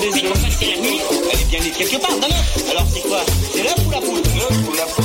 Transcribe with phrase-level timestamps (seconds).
[0.00, 1.00] C'est pour ça que c'est la nuit.
[1.32, 2.70] Elle est bien née quelque part, dans l'œuf.
[2.70, 3.20] Alors c'est quoi?
[3.52, 4.22] C'est l'œuf ou la poule?
[4.36, 5.04] L'œuf ou la poule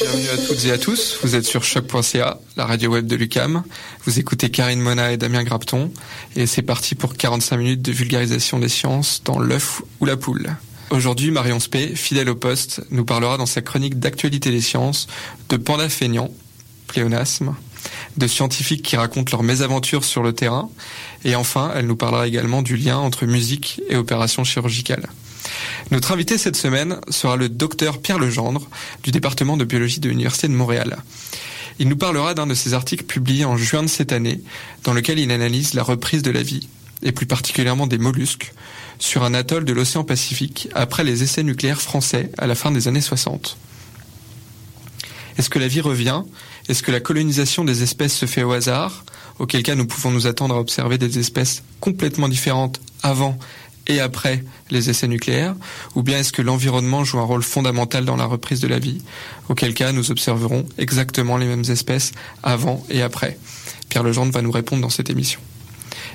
[0.00, 3.64] Bienvenue à toutes et à tous, vous êtes sur choc.ca, la radio web de Lucam.
[4.06, 5.92] Vous écoutez Karine Mona et Damien Grapton
[6.36, 10.56] et c'est parti pour 45 minutes de vulgarisation des sciences dans l'œuf ou la poule.
[10.88, 15.06] Aujourd'hui, Marion Spey, fidèle au poste, nous parlera dans sa chronique d'actualité des sciences
[15.50, 16.30] de panda feignants,
[16.86, 17.54] pléonasme,
[18.16, 20.70] de scientifiques qui racontent leurs mésaventures sur le terrain.
[21.24, 25.08] Et enfin, elle nous parlera également du lien entre musique et opération chirurgicale.
[25.90, 28.68] Notre invité cette semaine sera le docteur Pierre Legendre
[29.02, 30.98] du département de biologie de l'Université de Montréal.
[31.78, 34.42] Il nous parlera d'un de ses articles publiés en juin de cette année,
[34.84, 36.68] dans lequel il analyse la reprise de la vie,
[37.02, 38.52] et plus particulièrement des mollusques,
[38.98, 42.86] sur un atoll de l'océan Pacifique après les essais nucléaires français à la fin des
[42.86, 43.56] années 60.
[45.38, 46.22] Est-ce que la vie revient?
[46.70, 49.04] Est-ce que la colonisation des espèces se fait au hasard
[49.40, 53.36] Auquel cas nous pouvons nous attendre à observer des espèces complètement différentes avant
[53.88, 55.56] et après les essais nucléaires
[55.96, 59.02] Ou bien est-ce que l'environnement joue un rôle fondamental dans la reprise de la vie
[59.48, 62.12] Auquel cas nous observerons exactement les mêmes espèces
[62.44, 63.36] avant et après?
[63.88, 65.40] Pierre Legendre va nous répondre dans cette émission.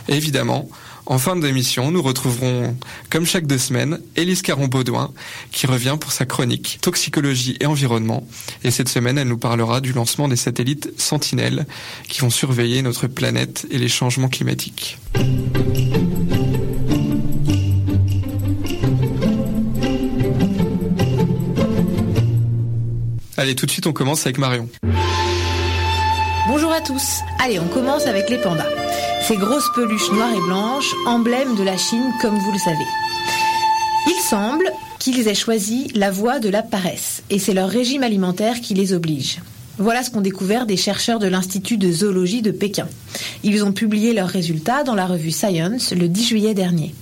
[0.07, 0.69] Évidemment,
[1.05, 2.75] en fin d'émission, nous retrouverons,
[3.09, 5.13] comme chaque deux semaines, Élise Caron-Baudouin,
[5.51, 8.27] qui revient pour sa chronique Toxicologie et environnement.
[8.63, 11.65] Et cette semaine, elle nous parlera du lancement des satellites Sentinelle,
[12.07, 14.97] qui vont surveiller notre planète et les changements climatiques.
[23.37, 24.69] Allez, tout de suite, on commence avec Marion.
[26.47, 27.21] Bonjour à tous.
[27.43, 28.69] Allez, on commence avec les pandas.
[29.27, 32.85] Ces grosses peluches noires et blanches, emblèmes de la Chine comme vous le savez.
[34.05, 38.61] Il semble qu'ils aient choisi la voie de la paresse, et c'est leur régime alimentaire
[38.61, 39.39] qui les oblige.
[39.79, 42.87] Voilà ce qu'ont découvert des chercheurs de l'Institut de zoologie de Pékin.
[43.43, 46.93] Ils ont publié leurs résultats dans la revue Science le 10 juillet dernier.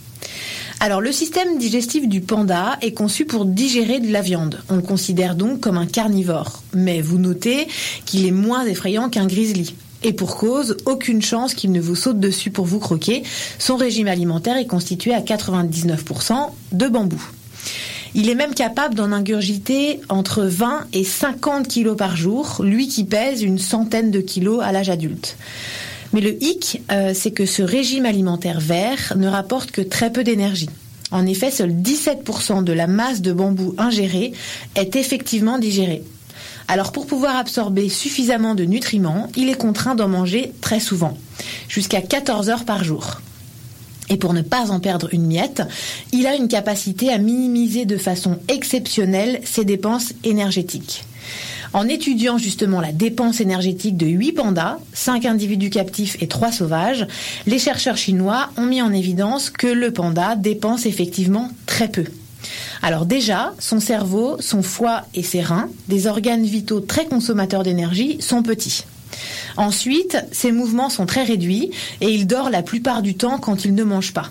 [0.83, 4.61] Alors le système digestif du panda est conçu pour digérer de la viande.
[4.67, 6.61] On le considère donc comme un carnivore.
[6.73, 7.69] Mais vous notez
[8.05, 9.75] qu'il est moins effrayant qu'un grizzly.
[10.03, 13.23] Et pour cause, aucune chance qu'il ne vous saute dessus pour vous croquer.
[13.59, 17.23] Son régime alimentaire est constitué à 99% de bambou.
[18.13, 23.05] Il est même capable d'en ingurgiter entre 20 et 50 kilos par jour, lui qui
[23.05, 25.37] pèse une centaine de kilos à l'âge adulte.
[26.13, 30.23] Mais le hic, euh, c'est que ce régime alimentaire vert ne rapporte que très peu
[30.23, 30.69] d'énergie.
[31.11, 34.33] En effet, seul 17% de la masse de bambou ingérée
[34.75, 36.03] est effectivement digérée.
[36.67, 41.17] Alors pour pouvoir absorber suffisamment de nutriments, il est contraint d'en manger très souvent,
[41.67, 43.21] jusqu'à 14 heures par jour.
[44.13, 45.63] Et pour ne pas en perdre une miette,
[46.11, 51.03] il a une capacité à minimiser de façon exceptionnelle ses dépenses énergétiques.
[51.73, 57.07] En étudiant justement la dépense énergétique de 8 pandas, 5 individus captifs et 3 sauvages,
[57.47, 62.05] les chercheurs chinois ont mis en évidence que le panda dépense effectivement très peu.
[62.83, 68.17] Alors déjà, son cerveau, son foie et ses reins, des organes vitaux très consommateurs d'énergie,
[68.21, 68.83] sont petits.
[69.57, 71.71] Ensuite, ses mouvements sont très réduits
[72.01, 74.29] et il dort la plupart du temps quand il ne mange pas.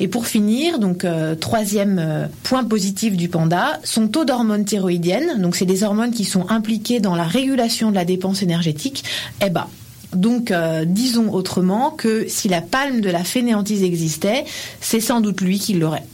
[0.00, 5.40] Et pour finir, donc euh, troisième euh, point positif du panda, son taux d'hormones thyroïdiennes,
[5.40, 9.04] donc c'est des hormones qui sont impliquées dans la régulation de la dépense énergétique,
[9.40, 9.68] est bas.
[10.14, 14.44] Donc, euh, disons autrement que si la palme de la fainéantise existait,
[14.80, 16.04] c'est sans doute lui qui l'aurait.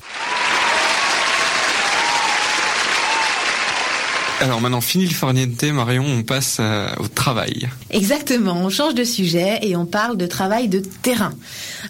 [4.41, 7.69] Alors maintenant, fini le farniente, Marion, on passe euh, au travail.
[7.91, 11.33] Exactement, on change de sujet et on parle de travail de terrain.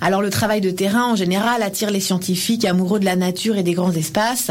[0.00, 3.62] Alors le travail de terrain, en général, attire les scientifiques amoureux de la nature et
[3.62, 4.50] des grands espaces.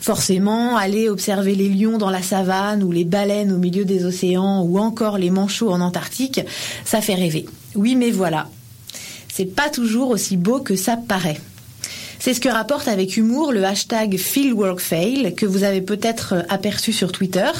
[0.00, 4.62] Forcément, aller observer les lions dans la savane ou les baleines au milieu des océans
[4.62, 6.40] ou encore les manchots en Antarctique,
[6.84, 7.44] ça fait rêver.
[7.74, 8.48] Oui, mais voilà.
[9.32, 11.40] C'est pas toujours aussi beau que ça paraît.
[12.24, 16.90] C'est ce que rapporte avec humour le hashtag FieldWorkFail que vous avez peut-être euh, aperçu
[16.90, 17.50] sur Twitter.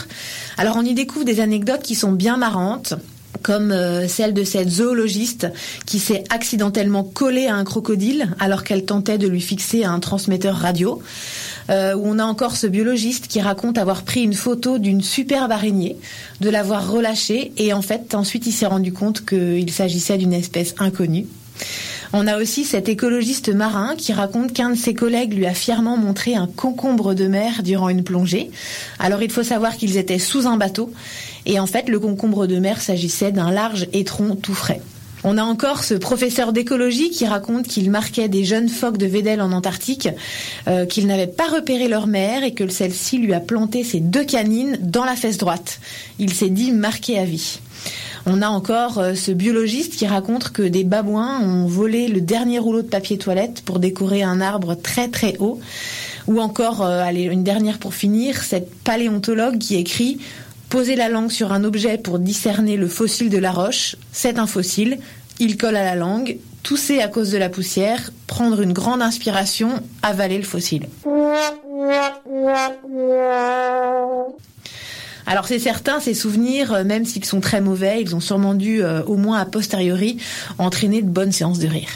[0.56, 2.94] Alors on y découvre des anecdotes qui sont bien marrantes
[3.43, 5.49] comme euh, celle de cette zoologiste
[5.84, 10.56] qui s'est accidentellement collée à un crocodile alors qu'elle tentait de lui fixer un transmetteur
[10.56, 11.02] radio.
[11.69, 15.52] Euh, où on a encore ce biologiste qui raconte avoir pris une photo d'une superbe
[15.52, 15.99] araignée,
[16.40, 20.75] de l'avoir relâchée et en fait ensuite il s'est rendu compte qu'il s'agissait d'une espèce
[20.78, 21.26] inconnue.
[22.12, 25.97] On a aussi cet écologiste marin qui raconte qu'un de ses collègues lui a fièrement
[25.97, 28.51] montré un concombre de mer durant une plongée.
[29.01, 30.93] Alors il faut savoir qu'ils étaient sous un bateau
[31.45, 34.81] et en fait le concombre de mer s'agissait d'un large étron tout frais.
[35.27, 39.41] On a encore ce professeur d'écologie qui raconte qu'il marquait des jeunes phoques de Védel
[39.41, 40.11] en Antarctique,
[40.69, 44.25] euh, qu'il n'avait pas repéré leur mère et que celle-ci lui a planté ses deux
[44.25, 45.81] canines dans la fesse droite.
[46.19, 47.59] Il s'est dit marqué à vie.
[48.26, 52.59] On a encore euh, ce biologiste qui raconte que des babouins ont volé le dernier
[52.59, 55.61] rouleau de papier toilette pour décorer un arbre très très haut.
[56.26, 60.19] Ou encore, euh, allez, une dernière pour finir, cette paléontologue qui écrit
[60.71, 64.47] Poser la langue sur un objet pour discerner le fossile de la roche, c'est un
[64.47, 64.99] fossile.
[65.38, 69.82] Il colle à la langue, tousser à cause de la poussière, prendre une grande inspiration,
[70.03, 70.88] avaler le fossile.
[75.26, 78.82] Alors c'est certain, ces souvenirs, euh, même s'ils sont très mauvais, ils ont sûrement dû,
[78.82, 80.19] euh, au moins a posteriori,
[80.59, 81.88] entraîner de bonnes séances de rire.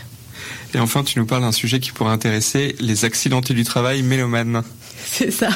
[0.74, 4.62] Et enfin, tu nous parles d'un sujet qui pourrait intéresser les accidentés du travail mélomanes.
[5.10, 5.48] C'est ça,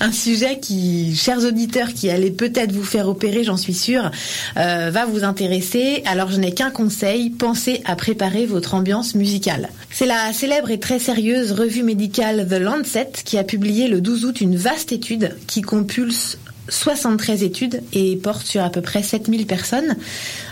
[0.00, 4.10] un sujet qui, chers auditeurs, qui allait peut-être vous faire opérer, j'en suis sûre,
[4.58, 6.02] euh, va vous intéresser.
[6.04, 9.70] Alors je n'ai qu'un conseil, pensez à préparer votre ambiance musicale.
[9.90, 14.24] C'est la célèbre et très sérieuse revue médicale The Lancet qui a publié le 12
[14.26, 16.36] août une vaste étude qui compulse
[16.70, 19.96] 73 études et porte sur à peu près 7000 personnes.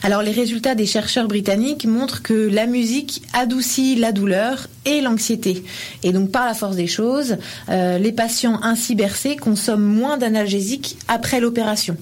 [0.02, 5.64] Alors les résultats des chercheurs britanniques montrent que la musique adoucit la douleur et l'anxiété.
[6.02, 7.36] Et donc par la force des choses,
[7.68, 11.96] euh, les patients ainsi bercés consomment moins d'analgésiques après l'opération.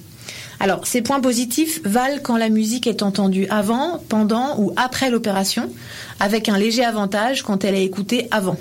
[0.59, 5.71] Alors, ces points positifs valent quand la musique est entendue avant, pendant ou après l'opération,
[6.19, 8.57] avec un léger avantage quand elle est écoutée avant.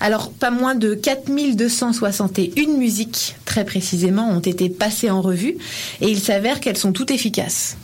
[0.00, 5.56] Alors, pas moins de 4261 musiques, très précisément, ont été passées en revue
[6.00, 7.76] et il s'avère qu'elles sont toutes efficaces.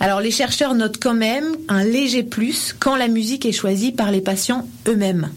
[0.00, 4.10] Alors, les chercheurs notent quand même un léger plus quand la musique est choisie par
[4.10, 5.30] les patients eux-mêmes.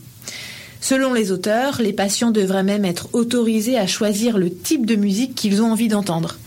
[0.81, 5.35] Selon les auteurs, les patients devraient même être autorisés à choisir le type de musique
[5.35, 6.37] qu'ils ont envie d'entendre,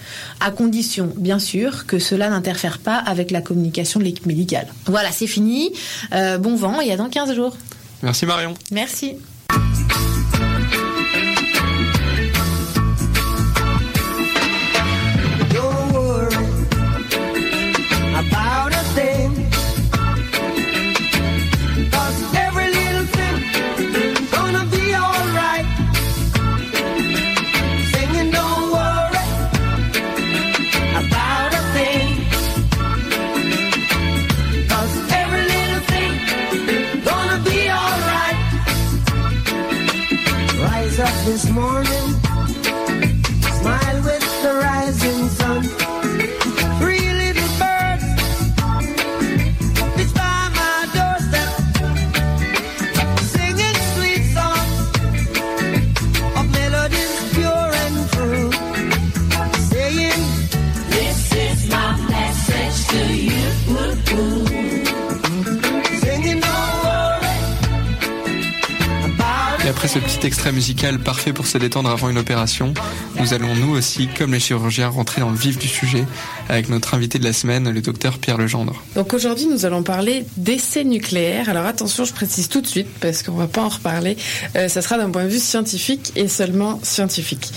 [0.41, 4.69] à condition, bien sûr, que cela n'interfère pas avec la communication de l'équipe médicale.
[4.87, 5.73] Voilà, c'est fini.
[6.15, 7.57] Euh, bon vent et à dans 15 jours.
[8.03, 8.55] Merci Marion.
[8.71, 9.17] Merci.
[69.93, 72.73] Ce petit extrait musical parfait pour se détendre avant une opération,
[73.23, 76.05] nous allons nous aussi, comme les chirurgiens, rentrer dans le vif du sujet
[76.49, 78.83] avec notre invité de la semaine, le docteur Pierre Legendre.
[78.97, 81.49] Donc aujourd'hui, nous allons parler d'essais nucléaires.
[81.49, 84.17] Alors attention, je précise tout de suite parce qu'on va pas en reparler.
[84.57, 87.53] Euh, ça sera d'un point de vue scientifique et seulement scientifique.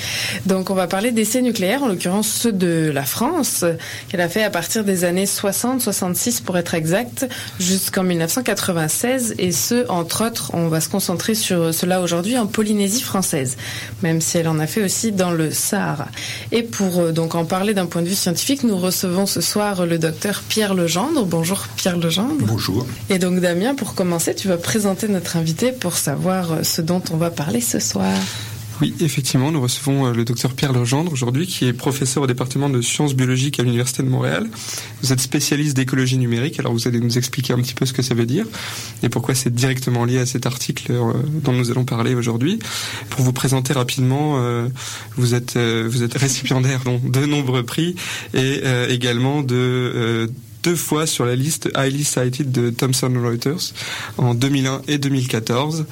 [0.45, 3.65] Donc on va parler d'essais nucléaires, en l'occurrence ceux de la France,
[4.09, 7.27] qu'elle a fait à partir des années 60, 66 pour être exact,
[7.59, 9.33] jusqu'en 1996.
[9.39, 13.57] Et ce, entre autres, on va se concentrer sur cela aujourd'hui en Polynésie française,
[14.03, 16.07] même si elle en a fait aussi dans le Sahara.
[16.51, 19.85] Et pour euh, donc en parler d'un point de vue scientifique, nous recevons ce soir
[19.85, 21.25] le docteur Pierre Legendre.
[21.25, 22.35] Bonjour Pierre Legendre.
[22.41, 22.85] Bonjour.
[23.09, 27.01] Et donc Damien, pour commencer, tu vas présenter notre invité pour savoir euh, ce dont
[27.11, 28.13] on va parler ce soir.
[28.81, 32.69] Oui, effectivement, nous recevons euh, le docteur Pierre Legendre aujourd'hui, qui est professeur au département
[32.69, 34.49] de sciences biologiques à l'Université de Montréal.
[35.01, 38.01] Vous êtes spécialiste d'écologie numérique, alors vous allez nous expliquer un petit peu ce que
[38.01, 38.45] ça veut dire
[39.01, 42.59] et pourquoi c'est directement lié à cet article euh, dont nous allons parler aujourd'hui.
[43.09, 44.67] Pour vous présenter rapidement, euh,
[45.15, 47.95] vous êtes vous êtes récipiendaire de nombreux prix
[48.33, 50.29] et également de
[50.65, 53.71] deux fois sur la liste Highly Cited de Thomson Reuters
[54.17, 55.85] en 2001 et 2014.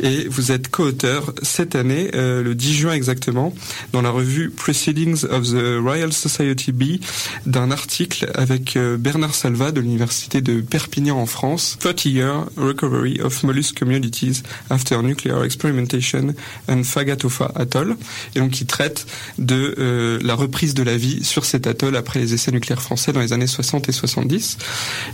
[0.00, 3.54] Et vous êtes co-auteur cette année, euh, le 10 juin exactement,
[3.92, 6.98] dans la revue Proceedings of the Royal Society B,
[7.46, 13.20] d'un article avec euh, Bernard Salva de l'Université de Perpignan en France, 30 Year Recovery
[13.20, 16.34] of Mollusk Communities After Nuclear Experimentation
[16.68, 17.96] and Fagatofa Atoll,
[18.34, 19.06] et donc qui traite
[19.38, 23.12] de euh, la reprise de la vie sur cet atoll après les essais nucléaires français
[23.12, 24.15] dans les années 60 et 70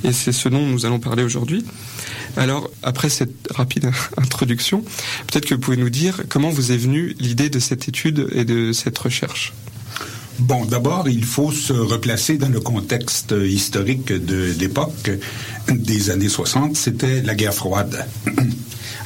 [0.04, 1.64] et c'est ce dont nous allons parler aujourd'hui.
[2.36, 4.84] Alors, après cette rapide introduction,
[5.26, 8.44] peut-être que vous pouvez nous dire comment vous est venue l'idée de cette étude et
[8.44, 9.52] de cette recherche?
[10.38, 15.10] Bon, d'abord, il faut se replacer dans le contexte historique de l'époque
[15.68, 16.76] des années 60.
[16.76, 18.06] C'était la guerre froide.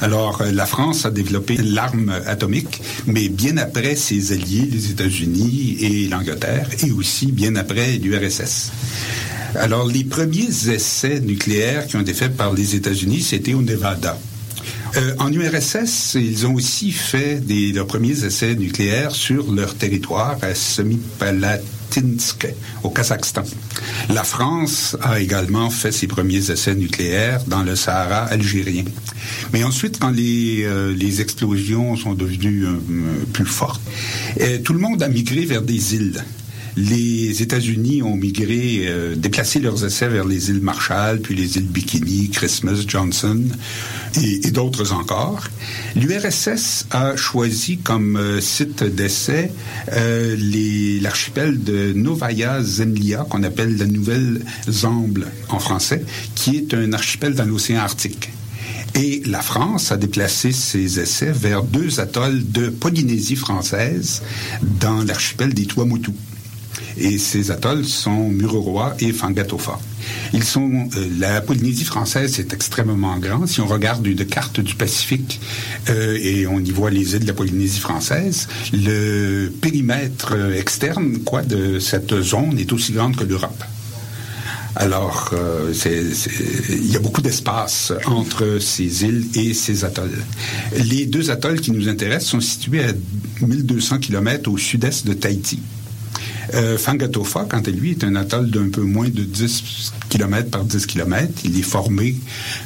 [0.01, 6.07] Alors, la France a développé l'arme atomique, mais bien après ses alliés, les États-Unis et
[6.07, 8.71] l'Angleterre, et aussi bien après l'URSS.
[9.55, 14.19] Alors, les premiers essais nucléaires qui ont été faits par les États-Unis, c'était au Nevada.
[14.95, 20.37] Euh, en URSS, ils ont aussi fait des, leurs premiers essais nucléaires sur leur territoire
[20.41, 22.47] à Semipalatinsk,
[22.83, 23.43] au Kazakhstan.
[24.09, 28.85] La France a également fait ses premiers essais nucléaires dans le Sahara algérien.
[29.53, 33.81] Mais ensuite, quand les, euh, les explosions sont devenues euh, plus fortes,
[34.63, 36.23] tout le monde a migré vers des îles
[36.77, 41.65] les États-Unis ont migré, euh, déplacé leurs essais vers les îles Marshall, puis les îles
[41.65, 43.43] Bikini, Christmas, Johnson
[44.21, 45.43] et, d'autres encore.
[45.95, 49.51] L'URSS a choisi comme euh, site d'essai
[49.91, 50.35] euh,
[51.01, 56.05] l'archipel de Novaya Zemlya, qu'on appelle la Nouvelle Zamble en français,
[56.35, 58.29] qui est un archipel dans l'océan Arctique.
[58.93, 64.21] Et la France a déplacé ses essais vers deux atolls de Polynésie française
[64.79, 66.11] dans l'archipel des Tuamotu.
[66.97, 69.79] Et ces atolls sont Mururoa et Fangatofa.
[70.33, 73.47] Ils sont euh, la Polynésie française est extrêmement grande.
[73.47, 75.39] Si on regarde une carte du Pacifique
[75.89, 81.19] euh, et on y voit les îles de la Polynésie française, le périmètre euh, externe
[81.19, 83.63] quoi de cette zone est aussi grande que l'Europe.
[84.79, 85.33] Alors,
[85.85, 90.23] il y a beaucoup d'espace entre ces îles et ces atolls.
[90.77, 92.93] Les deux atolls qui nous intéressent sont situés à
[93.41, 95.59] 1200 km au sud-est de Tahiti.
[96.53, 100.63] Euh, Fangatofa, quant à lui, est un atoll d'un peu moins de 10 km par
[100.63, 101.27] 10 km.
[101.43, 102.15] Il est formé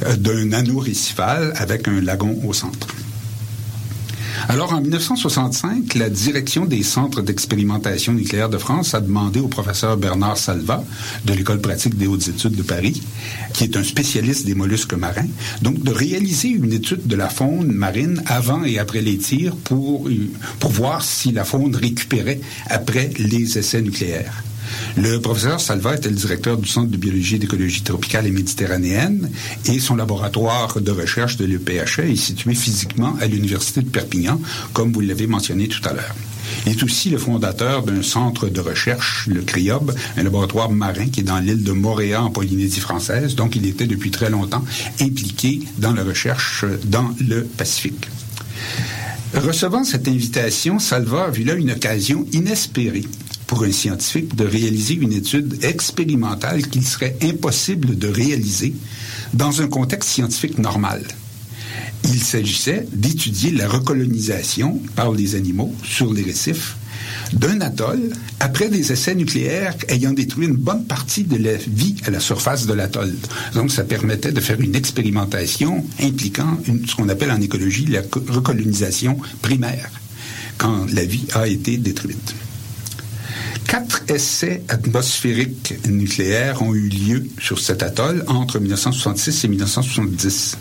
[0.05, 2.88] euh, d'un anneau récifal avec un lagon au centre.
[4.50, 9.97] Alors, en 1965, la direction des centres d'expérimentation nucléaire de France a demandé au professeur
[9.97, 10.83] Bernard Salva
[11.25, 13.01] de l'École pratique des hautes études de Paris,
[13.53, 15.27] qui est un spécialiste des mollusques marins,
[15.61, 20.09] donc de réaliser une étude de la faune marine avant et après les tirs pour,
[20.59, 24.43] pour voir si la faune récupérait après les essais nucléaires.
[24.98, 29.30] Le professeur Salva était le directeur du Centre de biologie et d'écologie tropicale et méditerranéenne
[29.66, 34.40] et son laboratoire de recherche de l'EPHE est situé physiquement à l'Université de Perpignan,
[34.74, 36.16] comme vous l'avez mentionné tout à l'heure.
[36.66, 41.22] Il est aussi le fondateur d'un centre de recherche, le CRIOB, un laboratoire marin qui
[41.22, 43.36] est dans l'île de Moréa en Polynésie française.
[43.36, 44.63] Donc, il était depuis très longtemps
[45.00, 48.08] impliqué dans la recherche dans le Pacifique.
[49.34, 53.06] Recevant cette invitation, Salva a vu là une occasion inespérée
[53.51, 58.74] pour un scientifique de réaliser une étude expérimentale qu'il serait impossible de réaliser
[59.34, 61.03] dans un contexte scientifique normal.
[62.05, 66.77] Il s'agissait d'étudier la recolonisation par les animaux sur les récifs
[67.34, 72.10] d'un atoll après des essais nucléaires ayant détruit une bonne partie de la vie à
[72.10, 73.13] la surface de l'atoll.
[73.53, 79.17] Donc, ça permettait de faire une expérimentation impliquant ce qu'on appelle en écologie la recolonisation
[79.41, 79.91] primaire,
[80.58, 82.34] quand la vie a été détruite.
[83.72, 90.58] Quatre essais atmosphériques nucléaires ont eu lieu sur cet atoll entre 1966 et 1970.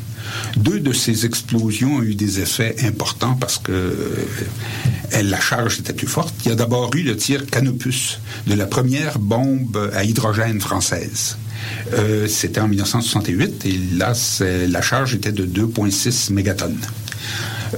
[0.57, 5.93] Deux de ces explosions ont eu des effets importants parce que euh, la charge était
[5.93, 6.33] plus forte.
[6.45, 11.37] Il y a d'abord eu le tir Canopus de la première bombe à hydrogène française.
[11.95, 14.13] Euh, C'était en 1968 et là,
[14.69, 16.79] la charge était de 2,6 mégatonnes.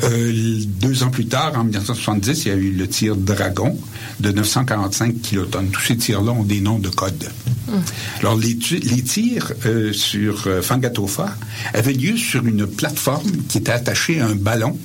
[0.03, 3.77] Euh, deux ans plus tard, en 1970, il y a eu le tir Dragon
[4.21, 5.69] de 945 kilotonnes.
[5.71, 7.31] Tous ces tirs-là ont des noms de code.
[7.69, 7.81] Hum.
[8.21, 11.37] Alors, les, les tirs euh, sur euh, Fangatofa
[11.75, 14.79] avaient lieu sur une plateforme qui était attachée à un ballon.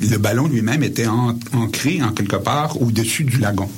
[0.00, 1.08] Le ballon lui-même était
[1.52, 3.68] ancré en quelque part au-dessus du lagon.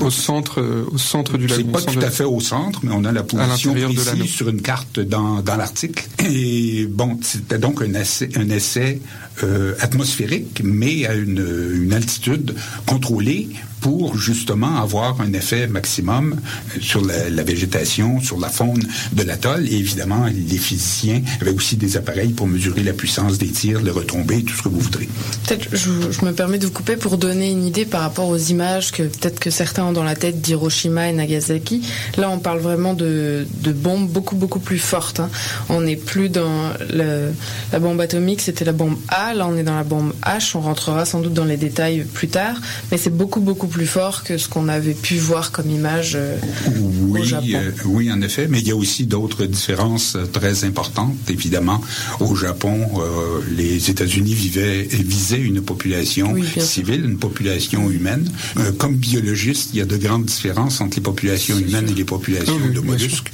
[0.00, 1.62] Au centre, euh, au centre du lagon.
[1.64, 4.62] C'est pas tout à fait au centre, mais on a la position précise sur une
[4.62, 6.06] carte dans, dans l'article.
[6.24, 9.00] Et bon, c'était donc un essai, un essai
[9.42, 12.54] euh, atmosphérique, mais à une, une altitude
[12.86, 13.48] contrôlée
[13.82, 16.36] pour justement avoir un effet maximum
[16.80, 19.66] sur la, végétation, sur la faune de l'atoll.
[19.66, 23.90] Et évidemment, les physiciens avaient aussi des appareils pour mesurer la puissance des tirs, les
[23.90, 25.08] retombées, tout ce que vous voudrez.
[25.46, 28.92] Peut-être, je, me permets de vous couper pour donner une idée par rapport aux images
[28.92, 31.82] que peut-être que certains ont dans la tête d'Hiroshima et Nagasaki.
[32.16, 35.18] Là, on parle vraiment de, bombes beaucoup, beaucoup plus fortes.
[35.18, 35.30] Hein.
[35.68, 39.34] On n'est plus dans la bombe atomique, c'était la bombe A.
[39.34, 40.52] Là, on est dans la bombe H.
[40.54, 42.56] On rentrera sans doute dans les détails plus tard.
[42.92, 46.36] Mais c'est beaucoup, beaucoup plus fort que ce qu'on avait pu voir comme image euh,
[46.76, 47.46] oui, au Japon.
[47.54, 51.16] Euh, oui, en effet, mais il y a aussi d'autres différences euh, très importantes.
[51.28, 51.80] Évidemment,
[52.20, 58.30] au Japon, euh, les États-Unis vivaient visaient une population oui, civile, une population humaine.
[58.58, 62.04] Euh, comme biologiste, il y a de grandes différences entre les populations humaines et les
[62.04, 63.32] populations de mollusques.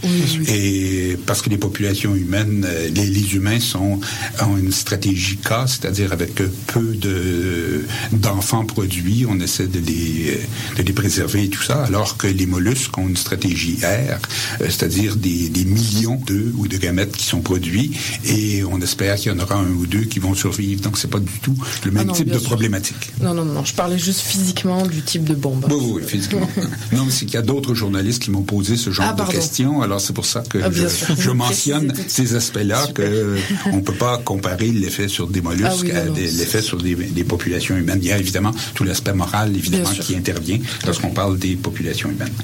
[0.49, 4.01] Et parce que les populations humaines, les, les humains sont
[4.41, 6.35] ont une stratégie K, c'est-à-dire avec
[6.73, 10.28] peu de d'enfants produits, on essaie de les
[10.77, 14.17] de les préserver et tout ça, alors que les mollusques ont une stratégie R, euh,
[14.61, 17.93] c'est-à-dire des, des millions d'œufs ou de gamètes qui sont produits
[18.25, 20.81] et on espère qu'il y en aura un ou deux qui vont survivre.
[20.83, 22.49] Donc c'est pas du tout le même Ah non, type de sûr.
[22.49, 23.11] problématique.
[23.21, 25.67] Non, non, non, je parlais juste physiquement du type de bombe.
[25.71, 26.49] Oui, oui, physiquement.
[26.93, 29.31] non, mais c'est qu'il y a d'autres journalistes qui m'ont posé ce genre Ah, de
[29.31, 29.83] questions.
[29.83, 30.87] Alors, c'est pour ça que Ah, je,
[31.21, 33.07] je mentionne ces aspects-là, Super.
[33.11, 33.37] que
[33.73, 36.95] on ne peut pas comparer l'effet sur des mollusques Ah oui, à l'effet sur des,
[36.95, 37.99] des populations humaines.
[38.03, 42.35] Il y a évidemment tout l'aspect moral, évidemment, qui intervient lorsqu'on parle des populations humaines.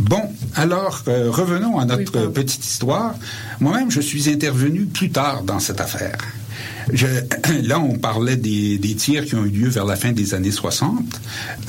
[0.00, 0.22] Bon,
[0.54, 3.14] alors, euh, revenons à notre Oui, petite histoire.
[3.60, 6.16] Moi-même, je suis intervenu plus tard dans cette affaire.
[7.64, 11.20] Là, on parlait des, tirs qui ont eu lieu vers la fin des années 60.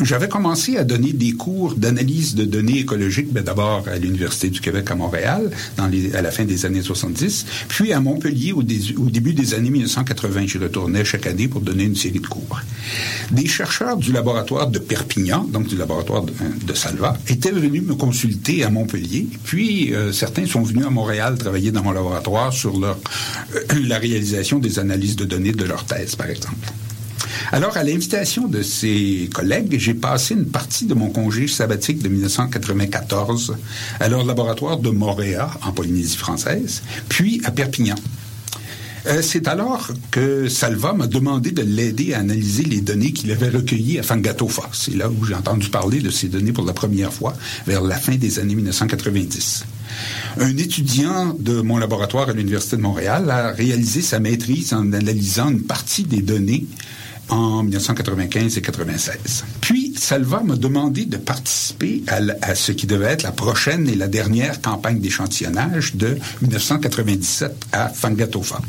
[0.02, 4.62] J'avais commencé à donner des cours d'analyse de données écologiques, ben, d'abord à l'Université du
[4.62, 9.10] Québec à Montréal, à la fin des années 70, puis à Montpellier au, dé- au
[9.10, 10.48] début des années 1980.
[10.48, 12.62] J'y retournais chaque année pour donner une série de cours.
[13.32, 16.34] Des chercheurs du laboratoire de Perpignan, donc du laboratoire de,
[16.66, 21.38] de Salva, étaient venus me consulter à Montpellier, puis euh, certains sont venus à Montréal
[21.38, 22.94] travailler dans mon laboratoire sur euh,
[23.88, 26.72] la réalisation des analyses de données de leur thèse, par exemple.
[27.52, 32.10] Alors, à l'invitation de ces collègues, j'ai passé une partie de mon congé sabbatique de
[32.10, 33.58] 1994
[34.00, 37.96] à leur laboratoire de Montréal, en Polynésie française, puis à Perpignan.
[39.08, 43.50] Euh, c'est alors que Salva m'a demandé de l'aider à analyser les données qu'il avait
[43.50, 44.70] recueillies à Fangatofa.
[44.74, 47.34] C'est là où j'ai entendu parler de ces données pour la première fois,
[47.66, 49.66] vers la fin des années 1990.
[50.40, 55.50] Un étudiant de mon laboratoire à l'Université de Montréal a réalisé sa maîtrise en analysant
[55.50, 56.66] une partie des données
[57.30, 59.46] en 1995 et 96.
[59.62, 64.08] Puis, Salva m'a demandé de participer à, ce qui devait être la prochaine et la
[64.08, 68.62] dernière campagne d'échantillonnage de 1997 à Fangatofa.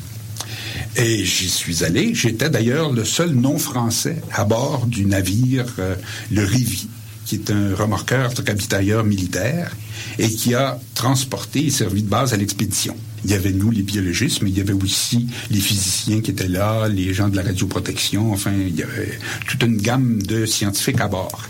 [0.97, 2.15] Et j'y suis allé.
[2.15, 5.95] J'étais d'ailleurs le seul non-français à bord du navire euh,
[6.33, 6.89] le Rivi,
[7.31, 9.71] qui est un remorqueur ravitailleur militaire
[10.19, 12.97] et qui a transporté et servi de base à l'expédition.
[13.25, 16.49] Il y avait nous, les biologistes, mais il y avait aussi les physiciens qui étaient
[16.49, 19.17] là, les gens de la radioprotection, enfin, il y avait
[19.47, 21.45] toute une gamme de scientifiques à bord.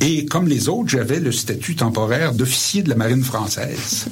[0.00, 4.06] Et comme les autres, j'avais le statut temporaire d'officier de la marine française,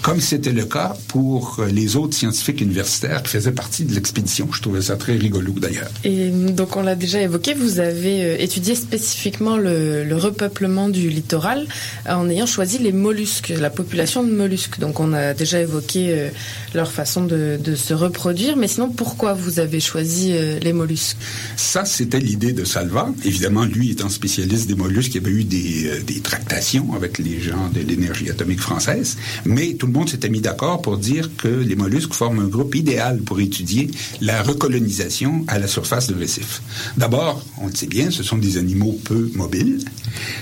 [0.00, 4.48] comme c'était le cas pour euh, les autres scientifiques universitaires qui faisaient partie de l'expédition.
[4.52, 5.90] Je trouvais ça très rigolo d'ailleurs.
[6.04, 11.10] Et donc on l'a déjà évoqué, vous avez euh, étudié spécifiquement le, le repeuplement du
[11.10, 11.66] littoral
[12.06, 14.78] euh, en ayant choisi les mollusques, la population de mollusques.
[14.78, 16.28] Donc on a déjà évoqué euh,
[16.72, 21.16] leur façon de, de se reproduire, mais sinon pourquoi vous avez choisi euh, les mollusques?
[21.56, 23.12] Ça, c'était l'idée de Salva.
[23.24, 27.18] Évidemment, lui étant spécialiste des mollusques, il y avait eu des, euh, des tractations avec
[27.18, 31.30] les gens de l'énergie atomique française, mais tout le monde s'était mis d'accord pour dire
[31.36, 33.90] que les mollusques forment un groupe idéal pour étudier
[34.20, 36.62] la recolonisation à la surface de récif.
[36.96, 39.84] D'abord, on le sait bien, ce sont des animaux peu mobiles.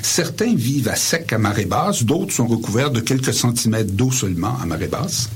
[0.03, 4.59] Certains vivent à sec à marée basse, d'autres sont recouverts de quelques centimètres d'eau seulement
[4.61, 5.29] à marée basse.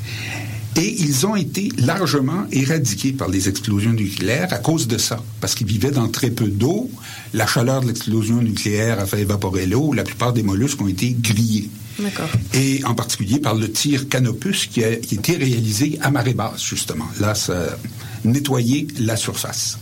[0.76, 5.54] Et ils ont été largement éradiqués par les explosions nucléaires à cause de ça, parce
[5.54, 6.90] qu'ils vivaient dans très peu d'eau.
[7.32, 9.92] La chaleur de l'explosion nucléaire a fait évaporer l'eau.
[9.92, 11.70] La plupart des mollusques ont été grillés.
[11.98, 12.28] D'accord.
[12.52, 17.06] Et en particulier par le tir canopus qui a été réalisé à marée basse, justement.
[17.20, 17.78] Là, ça
[18.24, 19.78] nettoyait la surface.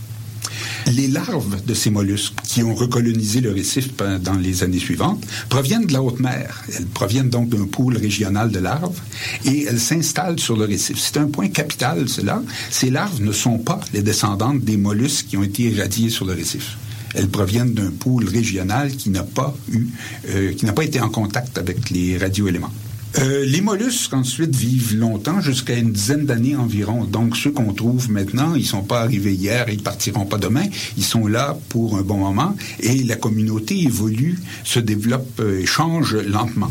[0.86, 5.86] Les larves de ces mollusques qui ont recolonisé le récif dans les années suivantes proviennent
[5.86, 6.62] de la haute mer.
[6.76, 9.00] Elles proviennent donc d'un pool régional de larves
[9.44, 10.98] et elles s'installent sur le récif.
[10.98, 12.42] C'est un point capital, cela.
[12.70, 16.32] Ces larves ne sont pas les descendantes des mollusques qui ont été irradiés sur le
[16.32, 16.76] récif.
[17.14, 19.86] Elles proviennent d'un pool régional qui n'a pas eu,
[20.28, 22.72] euh, qui n'a pas été en contact avec les radioéléments.
[23.18, 27.04] Euh, les mollusques, ensuite, vivent longtemps, jusqu'à une dizaine d'années environ.
[27.04, 30.64] Donc, ceux qu'on trouve maintenant, ils sont pas arrivés hier ils partiront pas demain.
[30.96, 35.66] Ils sont là pour un bon moment et la communauté évolue, se développe euh, et
[35.66, 36.70] change lentement.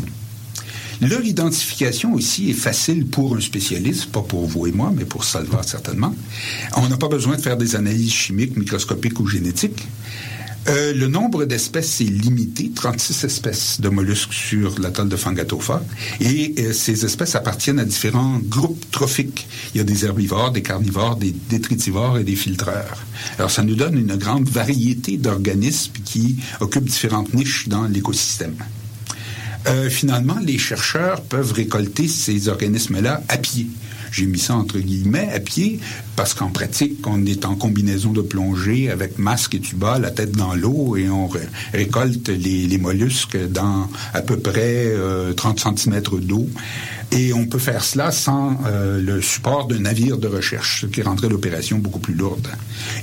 [1.00, 5.24] Leur identification aussi est facile pour un spécialiste, pas pour vous et moi, mais pour
[5.24, 6.14] Salva certainement.
[6.76, 9.84] On n'a pas besoin de faire des analyses chimiques, microscopiques ou génétiques.
[10.68, 15.82] Euh, le nombre d'espèces est limité, 36 espèces de mollusques sur l'atoll de Fangatofa,
[16.20, 19.48] et euh, ces espèces appartiennent à différents groupes trophiques.
[19.74, 23.02] Il y a des herbivores, des carnivores, des détritivores et des filtreurs.
[23.38, 28.54] Alors ça nous donne une grande variété d'organismes qui occupent différentes niches dans l'écosystème.
[29.66, 33.68] Euh, finalement, les chercheurs peuvent récolter ces organismes-là à pied.
[34.12, 35.80] J'ai mis ça entre guillemets à pied
[36.16, 40.32] parce qu'en pratique, on est en combinaison de plongée avec masque et tuba, la tête
[40.32, 41.28] dans l'eau et on
[41.72, 44.92] récolte les, mollusques dans à peu près
[45.34, 46.46] 30 euh, cm d'eau.
[47.10, 51.02] Et on peut faire cela sans euh, le support d'un navire de recherche, ce qui
[51.02, 52.48] rendrait l'opération beaucoup plus lourde.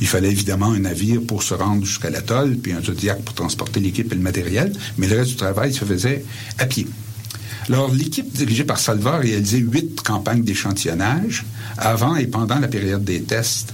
[0.02, 3.80] Il fallait évidemment un navire pour se rendre jusqu'à l'atoll, puis un Zodiac pour transporter
[3.80, 6.26] l'équipe et le matériel, mais le reste du travail se faisait
[6.58, 6.88] à pied.
[7.70, 11.46] Alors, l'équipe dirigée par Salva a réalisé huit campagnes d'échantillonnage
[11.78, 13.74] avant et pendant la période des tests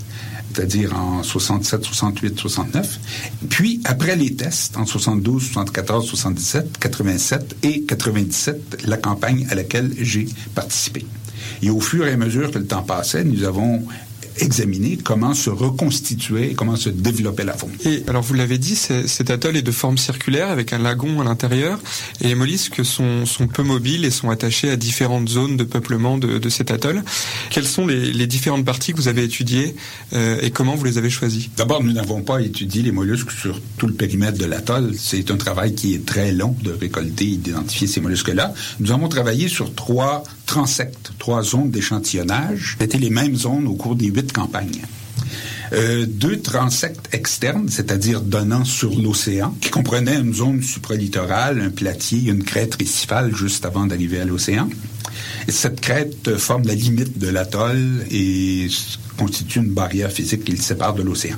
[0.55, 2.99] c'est-à-dire en 67, 68, 69.
[3.49, 9.91] Puis, après les tests, en 72, 74, 77, 87 et 97, la campagne à laquelle
[9.99, 11.05] j'ai participé.
[11.61, 13.85] Et au fur et à mesure que le temps passait, nous avons
[14.39, 17.71] examiner comment se reconstituer, comment se développer la faune.
[17.85, 21.23] Et alors vous l'avez dit, cet atoll est de forme circulaire avec un lagon à
[21.23, 21.79] l'intérieur
[22.21, 26.17] et les mollusques sont, sont peu mobiles et sont attachés à différentes zones de peuplement
[26.17, 27.03] de, de cet atoll.
[27.49, 29.75] Quelles sont les, les, différentes parties que vous avez étudiées
[30.13, 31.49] euh, et comment vous les avez choisies?
[31.57, 34.93] D'abord, nous n'avons pas étudié les mollusques sur tout le périmètre de l'atoll.
[34.97, 38.53] C'est un travail qui est très long de récolter et d'identifier ces mollusques-là.
[38.79, 42.77] Nous avons travaillé sur trois transects, trois zones d'échantillonnage.
[42.79, 44.81] C'était les mêmes zones au cours des huit campagnes.
[45.73, 52.29] Euh, deux transects externes, c'est-à-dire donnant sur l'océan, qui comprenaient une zone supralittorale, un platier,
[52.29, 54.69] une crête récifale juste avant d'arriver à l'océan.
[55.47, 58.67] Cette crête forme la limite de l'atoll et
[59.17, 61.37] constitue une barrière physique qui le sépare de l'océan.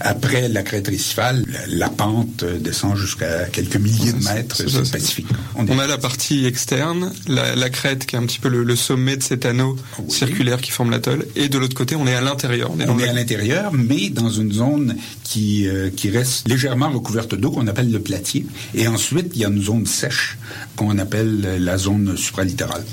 [0.00, 5.26] Après la crête récifale, la pente descend jusqu'à quelques milliers de mètres sur le Pacifique.
[5.56, 9.22] On, a la partie externe, la, crête qui est un petit peu le, sommet de
[9.22, 9.76] cet anneau
[10.08, 12.70] circulaire qui forme l'atoll, et de l'autre côté, on est à l'intérieur.
[12.72, 17.50] On est, à l'intérieur, mais dans une zone qui, euh, qui reste légèrement recouverte d'eau,
[17.50, 18.46] qu'on appelle le platier.
[18.74, 20.38] Et ensuite, il y a une zone sèche
[20.76, 22.84] qu'on appelle la zone supralittorale.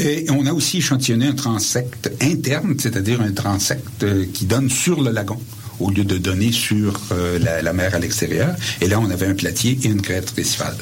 [0.00, 5.02] Et on a aussi échantillonné un transect interne, c'est-à-dire un transect euh, qui donne sur
[5.02, 5.38] le lagon
[5.80, 8.54] au lieu de donner sur euh, la, mer à l'extérieur.
[8.80, 10.76] Et là, on avait un platier et une crête récifale.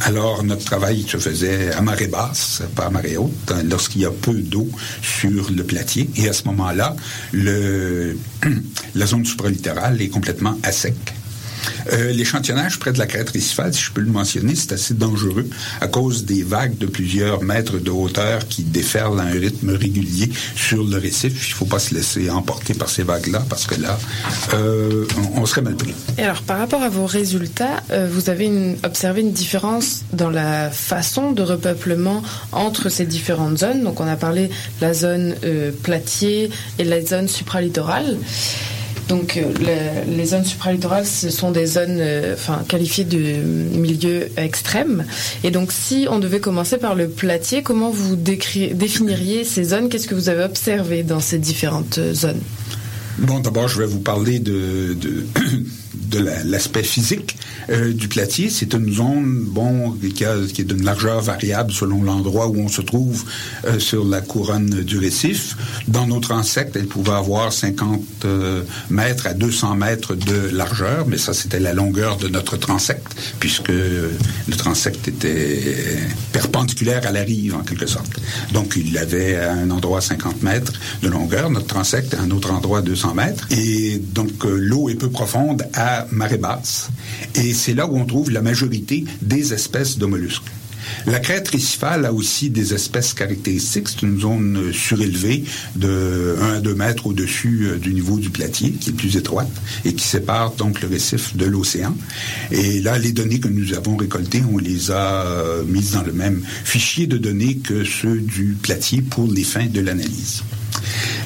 [0.00, 4.06] Alors, notre travail se faisait à marée basse, pas à marée haute, hein, lorsqu'il y
[4.06, 4.68] a peu d'eau
[5.02, 6.10] sur le platier.
[6.16, 6.96] Et à ce moment-là,
[7.32, 10.94] la zone supralittorale est complètement à sec.
[11.92, 15.48] Euh, l'échantillonnage près de la crête récifale, si je peux le mentionner, c'est assez dangereux
[15.80, 20.30] à cause des vagues de plusieurs mètres de hauteur qui déferlent à un rythme régulier
[20.56, 21.32] sur le récif.
[21.46, 23.98] Il ne faut pas se laisser emporter par ces vagues-là parce que là,
[24.54, 25.94] euh, on, serait mal pris.
[26.18, 28.50] Et alors, par rapport à vos résultats, euh, vous avez
[28.82, 32.22] observé une différence dans la façon de repeuplement
[32.52, 33.84] entre ces différentes zones.
[33.84, 35.34] Donc, on a parlé de la zone
[35.82, 38.16] platier et de la zone supralittorale.
[39.08, 45.04] Donc euh, les zones supralittorales, ce sont des zones euh, enfin, qualifiées de milieu extrême.
[45.42, 49.88] Et donc si on devait commencer par le platier, comment vous définiriez ces zones?
[49.88, 52.40] Qu'est-ce que vous avez observé dans ces différentes zones?
[53.18, 54.96] Bon, d'abord, je vais vous parler de,
[55.94, 57.36] de l'aspect physique
[57.70, 58.50] euh, du platier.
[58.50, 62.68] C'est une zone bon qui, a, qui est d'une largeur variable selon l'endroit où on
[62.68, 63.24] se trouve
[63.66, 65.56] euh, sur la couronne du récif.
[65.88, 71.18] Dans nos transects, elle pouvait avoir 50 euh, mètres à 200 mètres de largeur, mais
[71.18, 73.06] ça c'était la longueur de notre transect,
[73.40, 75.98] puisque le transect était
[76.32, 78.12] perpendiculaire à la rive en quelque sorte.
[78.52, 82.52] Donc il avait à un endroit 50 mètres de longueur, notre transect à un autre
[82.52, 86.88] endroit 200 mètres, et donc l'eau est peu profonde à marée basse.
[87.52, 90.50] C'est là où on trouve la majorité des espèces de mollusques.
[91.06, 93.88] La crête récifale a aussi des espèces caractéristiques.
[93.88, 95.44] C'est une zone surélevée
[95.76, 99.50] de 1 à 2 mètres au-dessus euh, du niveau du platier, qui est plus étroite
[99.84, 101.96] et qui sépare donc le récif de l'océan.
[102.50, 106.12] Et là, les données que nous avons récoltées, on les a euh, mises dans le
[106.12, 110.42] même fichier de données que ceux du platier pour les fins de l'analyse.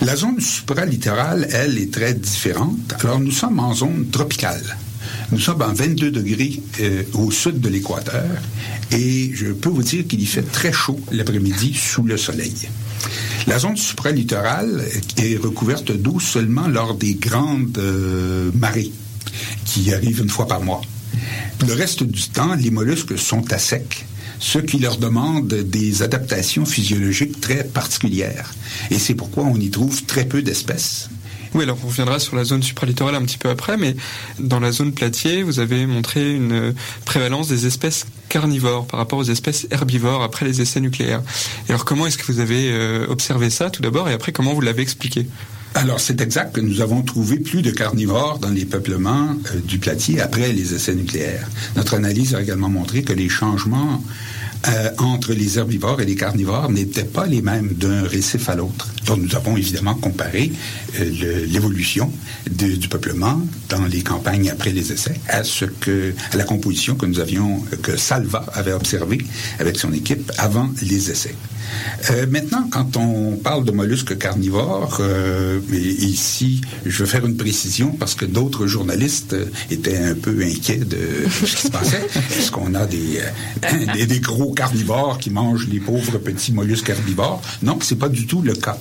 [0.02, 2.94] La zone supralittorale, elle, est très différente.
[3.00, 4.76] Alors, nous sommes en zone tropicale.
[5.30, 8.24] Nous sommes en 22 degrés euh, au sud de l'équateur
[8.90, 12.54] et je peux vous dire qu'il y fait très chaud l'après-midi sous le soleil.
[13.46, 14.82] La zone supralittorale
[15.18, 18.90] est recouverte d'eau seulement lors des grandes euh, marées
[19.66, 20.80] qui arrivent une fois par mois.
[21.66, 24.06] Le reste du temps, les mollusques sont à sec
[24.40, 28.54] ce qui leur demande des adaptations physiologiques très particulières.
[28.90, 31.10] Et c'est pourquoi on y trouve très peu d'espèces.
[31.54, 33.96] Oui, alors on reviendra sur la zone supralittorale un petit peu après, mais
[34.38, 39.24] dans la zone platier, vous avez montré une prévalence des espèces carnivores par rapport aux
[39.24, 41.22] espèces herbivores après les essais nucléaires.
[41.68, 44.54] Et alors comment est-ce que vous avez euh, observé ça tout d'abord et après comment
[44.54, 45.26] vous l'avez expliqué?
[45.74, 49.78] Alors, c'est exact que nous avons trouvé plus de carnivores dans les peuplements euh, du
[49.78, 51.46] platier après les essais nucléaires.
[51.76, 54.02] Notre analyse a également montré que les changements
[54.68, 58.88] euh, entre les herbivores et les carnivores n'étaient pas les mêmes d'un récif à l'autre.
[59.06, 60.52] Donc nous avons évidemment comparé
[61.00, 62.12] euh, l'évolution
[62.50, 67.06] du peuplement dans les campagnes après les essais à ce que à la composition que
[67.06, 69.24] nous avions que Salva avait observée
[69.58, 71.34] avec son équipe avant les essais.
[72.10, 77.90] Euh, maintenant, quand on parle de mollusques carnivores, euh, ici, je veux faire une précision
[77.98, 79.36] parce que d'autres journalistes
[79.70, 82.06] étaient un peu inquiets de ce qui se passait.
[82.38, 83.20] Est-ce qu'on a des,
[83.94, 87.40] des, des, gros carnivores qui mangent les pauvres petits mollusques herbivores?
[87.62, 88.76] Non, c'est pas du tout le cas.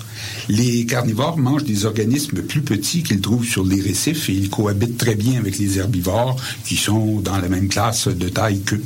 [0.49, 4.97] Les carnivores mangent des organismes plus petits qu'ils trouvent sur les récifs et ils cohabitent
[4.97, 6.35] très bien avec les herbivores
[6.65, 8.83] qui sont dans la même classe de taille qu'eux.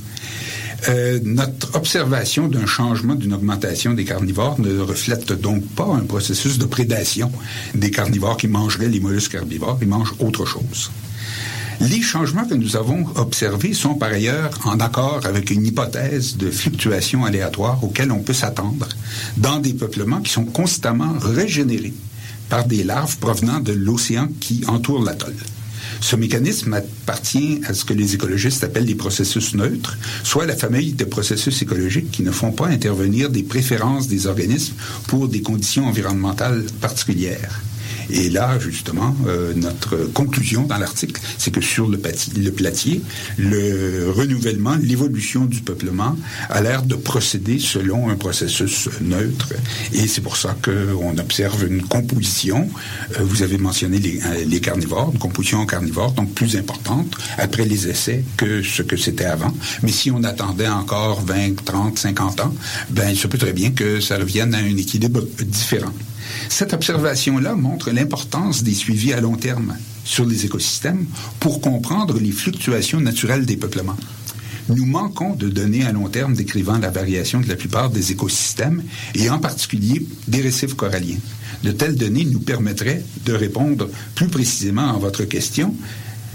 [0.89, 6.57] Euh, notre observation d'un changement, d'une augmentation des carnivores ne reflète donc pas un processus
[6.57, 7.31] de prédation
[7.73, 10.91] des carnivores qui mangeraient les mollusques herbivores, ils mangent autre chose.
[11.89, 16.51] Les changements que nous avons observés sont par ailleurs en accord avec une hypothèse de
[16.51, 18.87] fluctuation aléatoire auquel on peut s'attendre
[19.37, 21.93] dans des peuplements qui sont constamment régénérés
[22.49, 25.35] par des larves provenant de l'océan qui entoure l'atoll.
[26.01, 30.93] Ce mécanisme appartient à ce que les écologistes appellent des processus neutres, soit la famille
[30.93, 34.75] de processus écologiques qui ne font pas intervenir des préférences des organismes
[35.07, 37.61] pour des conditions environnementales particulières.
[38.09, 43.01] Et là, justement, euh, notre conclusion dans l'article, c'est que sur le, platier,
[43.37, 46.15] le renouvellement, l'évolution du peuplement
[46.49, 49.53] a l'air de procéder selon un processus neutre.
[49.93, 52.69] Et c'est pour ça qu'on observe une composition,
[53.19, 57.65] euh, vous avez mentionné les, euh, les, carnivores, une composition carnivore, donc plus importante après
[57.65, 59.53] les essais que ce que c'était avant.
[59.83, 62.53] Mais si on attendait encore 20, 30, 50 ans,
[62.89, 65.93] ben, il se peut très bien que ça revienne à un équilibre différent.
[66.49, 71.05] Cette observation-là montre l'importance des suivis à long terme sur les écosystèmes
[71.39, 73.97] pour comprendre les fluctuations naturelles des peuplements.
[74.69, 78.83] Nous manquons de données à long terme décrivant la variation de la plupart des écosystèmes
[79.15, 81.17] et en particulier des récifs coralliens.
[81.63, 85.75] De telles données nous permettraient de répondre plus précisément à votre question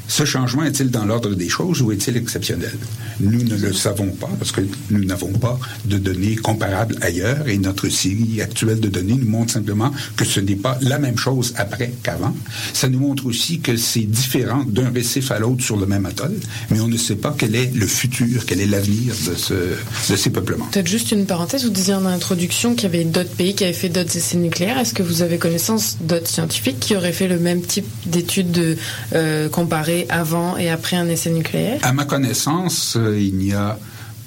[0.09, 2.77] ce changement est-il dans l'ordre des choses ou est-il exceptionnel?
[3.21, 7.59] Nous ne le savons pas parce que nous n'avons pas de données comparables ailleurs et
[7.59, 11.55] notre série actuelle de données nous montre simplement que ce n'est pas la même chose
[11.57, 12.35] après qu'avant.
[12.73, 16.35] Ça nous montre aussi que c'est différent d'un récif à l'autre sur le même atoll,
[16.71, 20.16] mais on ne sait pas quel est le futur, quel est l'avenir de, ce, de
[20.16, 20.66] ces peuplements.
[20.66, 23.73] Peut-être juste une parenthèse, vous disiez en introduction qu'il y avait d'autres pays qui avaient
[23.73, 24.79] fait d'autres essais nucléaires.
[24.79, 28.77] Est-ce que vous avez connaissance d'autres scientifiques qui auraient fait le même type d'études
[29.14, 33.79] euh, comparées avant et après un essai nucléaire À ma connaissance, euh, il n'y a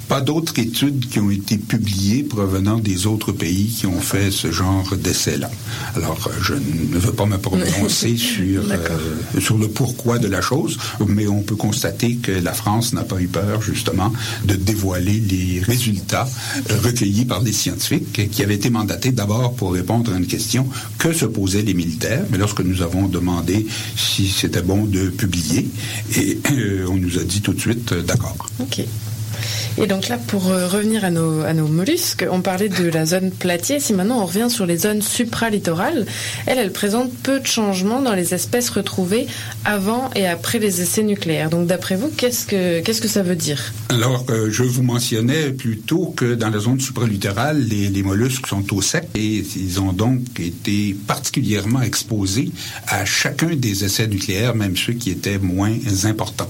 [0.09, 4.51] pas d'autres études qui ont été publiées provenant des autres pays qui ont fait ce
[4.51, 5.51] genre d'essai-là.
[5.95, 10.79] Alors, je ne veux pas me prononcer sur, euh, sur le pourquoi de la chose,
[11.07, 14.11] mais on peut constater que la France n'a pas eu peur, justement,
[14.45, 16.27] de dévoiler les résultats
[16.71, 20.67] euh, recueillis par des scientifiques qui avaient été mandatés d'abord pour répondre à une question
[20.97, 22.23] que se posaient les militaires.
[22.31, 25.67] Mais lorsque nous avons demandé si c'était bon de publier,
[26.17, 28.49] et euh, on nous a dit tout de suite d'accord.
[28.59, 28.81] OK.
[29.77, 33.05] Et donc là, pour euh, revenir à nos, à nos mollusques, on parlait de la
[33.05, 33.79] zone platier.
[33.79, 36.05] Si maintenant on revient sur les zones supralittorales,
[36.45, 39.27] elles, elles présentent peu de changements dans les espèces retrouvées
[39.65, 41.49] avant et après les essais nucléaires.
[41.49, 43.73] Donc d'après vous, qu'est-ce que, que ça veut dire?
[43.89, 48.73] Alors, euh, je vous mentionnais plutôt que dans la zone supralittorale, les, les mollusques sont
[48.73, 52.51] au sec et ils ont donc été particulièrement exposés
[52.87, 56.49] à chacun des essais nucléaires, même ceux qui étaient moins importants.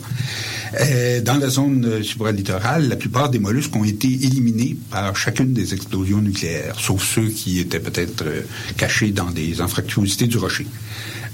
[0.80, 5.73] Euh, dans la zone supralittorale, la plupart des mollusques ont été éliminés par chacune des
[5.73, 8.41] explosions nucléaires, sauf ceux qui étaient peut-être euh,
[8.78, 10.65] cachés dans des anfractuosités du rocher.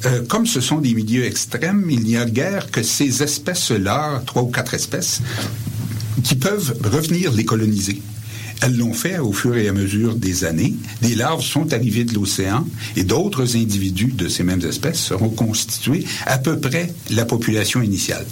[0.05, 4.43] Euh, comme ce sont des milieux extrêmes, il n'y a guère que ces espèces-là, trois
[4.43, 5.21] ou quatre espèces,
[6.23, 8.01] qui peuvent revenir les coloniser.
[8.61, 10.75] Elles l'ont fait au fur et à mesure des années.
[11.01, 16.05] Des larves sont arrivées de l'océan et d'autres individus de ces mêmes espèces seront constitués
[16.25, 18.25] à peu près la population initiale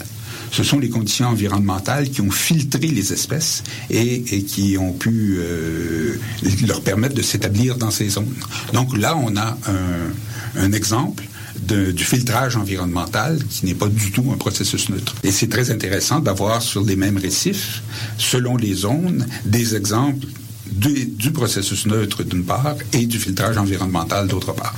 [0.54, 6.20] ce sont les conditions environnementales qui ont filtré les espèces et, qui ont pu euh,
[6.68, 8.36] leur permettre de s'établir dans ces zones.
[8.72, 9.58] Donc là, on a
[10.56, 11.24] un, exemple
[11.68, 15.16] du filtrage environnemental qui n'est pas du tout un processus neutre.
[15.24, 17.82] Et c'est très intéressant d'avoir sur les mêmes récifs,
[18.18, 20.28] selon les zones, des exemples
[20.68, 24.76] du processus neutre d'une part et du filtrage environnemental d'autre part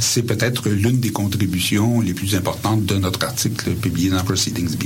[0.00, 4.84] c'est peut-être l'une des contributions les plus importantes de notre article publié dans Proceedings B.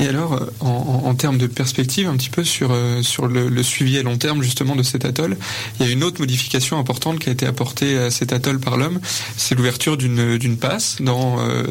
[0.00, 4.02] Et alors, euh, en, termes de perspective, un petit peu sur, euh, le, suivi à
[4.02, 5.36] long terme justement de cet atoll,
[5.80, 8.76] il y a une autre modification importante qui a été apportée à cet atoll par
[8.76, 9.00] l'homme,
[9.36, 11.64] c'est l'ouverture d'une passe dans, euh,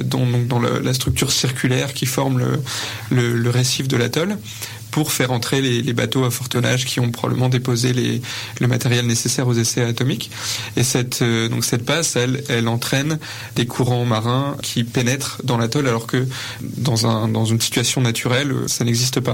[0.83, 2.43] la, structure circulaire qui forme
[3.11, 4.37] le récif de l'atoll
[4.91, 7.93] pour faire entrer les, bateaux à fort tonnage qui ont probablement déposé
[8.60, 10.30] le matériel nécessaire aux essais atomiques.
[10.76, 13.17] Et cette, euh, donc cette passe, elle, elle entraîne
[13.56, 16.26] des courants marins qui pénètrent dans l'atoll alors que
[16.62, 19.34] dans, un, dans une situation naturelle, ça n'existe pas.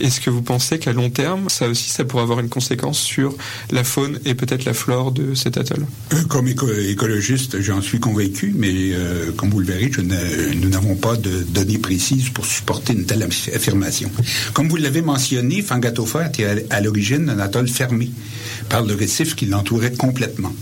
[0.00, 3.34] Est-ce que vous pensez qu'à long terme, ça aussi, ça pourrait avoir une conséquence sur
[3.70, 5.86] la faune et peut-être la flore de cet atoll?
[6.12, 9.90] Euh, Comme écologiste, j'en suis convaincu, mais euh, comme vous le verrez,
[10.56, 14.10] nous n'avons pas de données précises pour supporter une telle affirmation.
[14.52, 18.10] Comme vous l'avez mentionné, Fangatofa était à l'origine d'un atoll fermé
[18.68, 20.52] par le récif qui l'entourait complètement.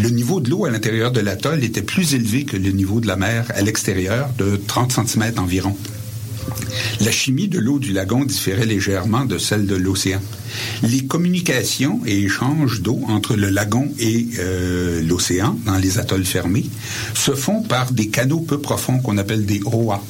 [0.00, 3.06] Le niveau de l'eau à l'intérieur de l'atoll était plus élevé que le niveau de
[3.06, 5.76] la mer à l'extérieur, de 30 cm environ.
[7.00, 10.20] La chimie de l'eau du lagon différait légèrement de celle de l'océan.
[10.82, 16.66] Les communications et échanges d'eau entre le lagon et euh, l'océan dans les atolls fermés
[17.14, 20.02] se font par des canaux peu profonds qu'on appelle des OA.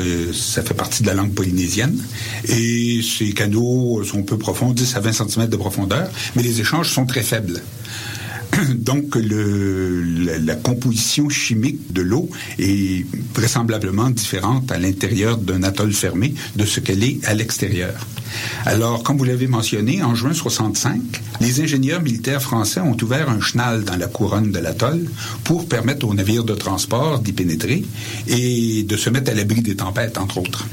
[0.00, 2.02] Euh, ça fait partie de la langue polynésienne.
[2.48, 6.90] Et ces canaux sont peu profonds, 10 à 20 cm de profondeur, mais les échanges
[6.90, 7.62] sont très faibles.
[8.74, 16.64] Donc, la, composition chimique de l'eau est vraisemblablement différente à l'intérieur d'un atoll fermé de
[16.64, 17.94] ce qu'elle est à l'extérieur.
[18.64, 21.00] Alors, comme vous l'avez mentionné, en juin 65,
[21.40, 25.04] les ingénieurs militaires français ont ouvert un chenal dans la couronne de l'atoll
[25.44, 27.84] pour permettre aux navires de transport d'y pénétrer
[28.28, 30.66] et de se mettre à l'abri des tempêtes, entre autres.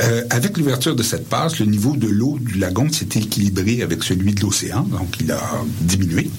[0.00, 4.02] Euh, avec l'ouverture de cette passe, le niveau de l'eau du lagon s'est équilibré avec
[4.02, 5.40] celui de l'océan, donc il a
[5.80, 6.30] diminué.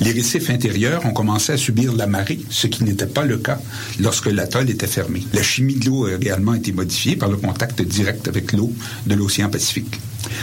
[0.00, 3.60] Les récifs intérieurs ont commencé à subir la marée, ce qui n'était pas le cas
[4.00, 5.24] lorsque l'atoll était fermé.
[5.32, 8.72] La chimie de l'eau a également été modifiée par le contact direct avec l'eau
[9.06, 10.00] de l'océan Pacifique.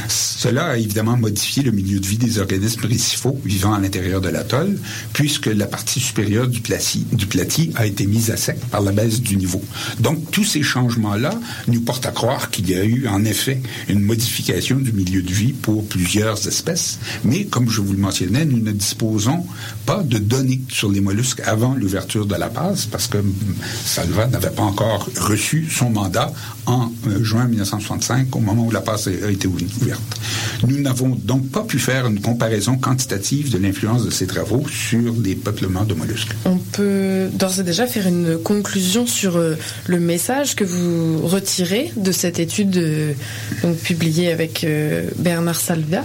[0.07, 4.29] Cela a évidemment modifié le milieu de vie des organismes récifaux vivant à l'intérieur de
[4.29, 4.77] l'atoll,
[5.13, 9.37] puisque la partie supérieure du platy a été mise à sec par la baisse du
[9.37, 9.61] niveau.
[9.99, 14.01] Donc, tous ces changements-là nous portent à croire qu'il y a eu, en effet, une
[14.01, 16.99] modification du milieu de vie pour plusieurs espèces.
[17.23, 19.45] Mais, comme je vous le mentionnais, nous ne disposons
[19.85, 23.17] pas de données sur les mollusques avant l'ouverture de la passe, parce que
[23.85, 26.31] Salva n'avait pas encore reçu son mandat
[26.65, 29.68] en euh, juin 1965, au moment où la passe a été ouverte.
[30.67, 35.13] Nous n'avons donc pas pu faire une comparaison quantitative de l'influence de ces travaux sur
[35.23, 36.33] les peuplements de mollusques.
[36.45, 39.55] On peut d'ores et déjà faire une conclusion sur euh,
[39.87, 43.13] le message que vous retirez de cette étude euh,
[43.83, 44.65] publiée avec
[45.17, 46.03] Bernard Salva?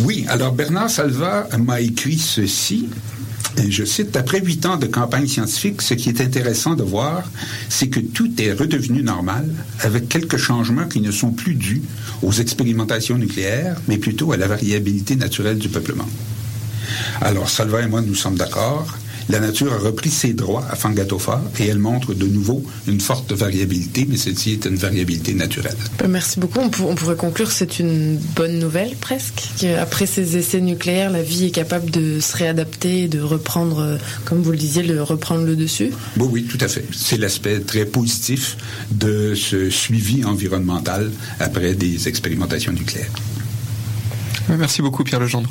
[0.00, 2.88] Oui, alors Bernard Salva m'a écrit ceci.
[3.68, 7.28] Je cite, après huit ans de campagne scientifique, ce qui est intéressant de voir,
[7.68, 9.48] c'est que tout est redevenu normal,
[9.80, 11.82] avec quelques changements qui ne sont plus dus
[12.22, 16.08] aux expérimentations nucléaires, mais plutôt à la variabilité naturelle du peuplement.
[17.20, 18.96] Alors, Salva et moi, nous sommes d'accord.
[19.30, 23.32] La nature a repris ses droits à Fangatofa et elle montre de nouveau une forte
[23.32, 25.76] variabilité, mais celle-ci est une variabilité naturelle.
[25.98, 26.60] Ben, merci beaucoup.
[26.60, 29.48] On, pour- on pourrait conclure que c'est une bonne nouvelle presque.
[29.78, 33.96] Après ces essais nucléaires, la vie est capable de se réadapter et de reprendre, euh,
[34.24, 35.90] comme vous le disiez, le reprendre le dessus?
[36.16, 36.84] Oui, oui, tout à fait.
[36.92, 38.56] C'est l'aspect très positif
[38.90, 43.12] de ce suivi environnemental après des expérimentations nucléaires.
[44.48, 45.50] Merci beaucoup, Pierre Legendre.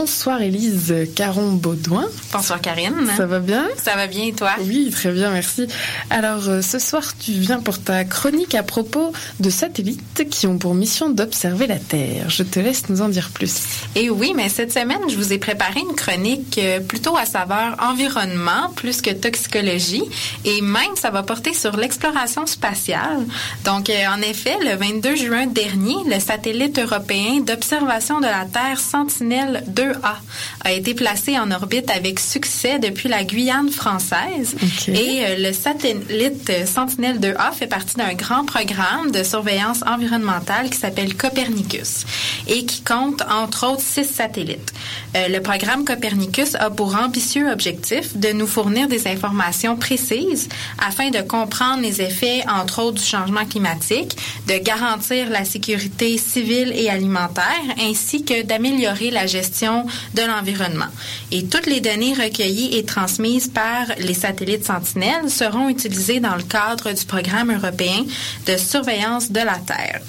[0.00, 2.06] Bonsoir Élise Caron-Baudouin.
[2.32, 3.06] Bonsoir Karine.
[3.18, 3.68] Ça va bien?
[3.76, 4.52] Ça va bien et toi?
[4.60, 5.66] Oui, très bien, merci.
[6.08, 10.56] Alors, euh, ce soir, tu viens pour ta chronique à propos de satellites qui ont
[10.56, 12.30] pour mission d'observer la Terre.
[12.30, 13.60] Je te laisse nous en dire plus.
[13.94, 17.76] Et oui, mais cette semaine, je vous ai préparé une chronique euh, plutôt à saveur
[17.78, 20.04] environnement plus que toxicologie
[20.46, 23.26] et même ça va porter sur l'exploration spatiale.
[23.66, 28.80] Donc, euh, en effet, le 22 juin dernier, le satellite européen d'observation de la Terre
[28.80, 30.14] Sentinelle 2A
[30.64, 34.54] a été placé en orbite avec succès depuis la Guyane française.
[34.88, 40.70] Et euh, le satellite euh, Sentinelle 2A fait partie d'un grand programme de surveillance environnementale
[40.70, 42.04] qui s'appelle Copernicus
[42.46, 44.72] et qui compte entre autres six satellites.
[45.16, 51.10] Euh, le programme Copernicus a pour ambitieux objectif de nous fournir des informations précises afin
[51.10, 54.16] de comprendre les effets entre autres du changement climatique,
[54.46, 57.44] de garantir la sécurité civile et alimentaire
[57.80, 59.79] ainsi que d'améliorer la gestion
[60.14, 60.90] de l'environnement.
[61.30, 66.42] Et toutes les données recueillies et transmises par les satellites Sentinelle seront utilisées dans le
[66.42, 68.04] cadre du programme européen
[68.46, 70.00] de surveillance de la Terre.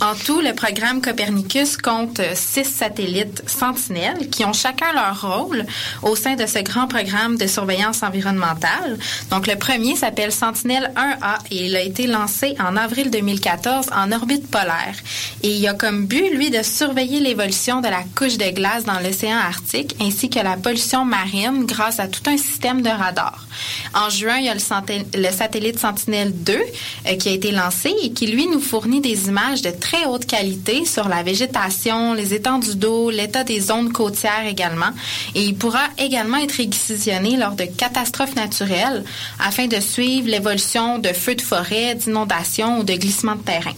[0.00, 5.66] En tout, le programme Copernicus compte six satellites sentinelles qui ont chacun leur rôle
[6.02, 8.98] au sein de ce grand programme de surveillance environnementale.
[9.30, 14.12] Donc, le premier s'appelle Sentinelle 1A et il a été lancé en avril 2014 en
[14.12, 14.94] orbite polaire.
[15.42, 19.00] Et il a comme but, lui, de surveiller l'évolution de la couche de glace dans
[19.00, 23.47] l'océan Arctique ainsi que la pollution marine grâce à tout un système de radars.
[23.94, 28.12] En juin, il y a le, satellite Sentinelle 2 euh, qui a été lancé et
[28.12, 32.76] qui, lui, nous fournit des images de très haute qualité sur la végétation, les étendues
[32.76, 34.90] d'eau, l'état des zones côtières également.
[35.34, 39.04] Et il pourra également être réquisitionné lors de catastrophes naturelles
[39.38, 43.74] afin de suivre l'évolution de feux de forêt, d'inondations ou de glissements de terrain.